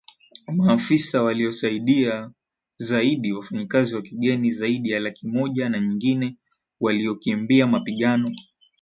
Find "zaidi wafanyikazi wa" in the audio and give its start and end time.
2.79-4.01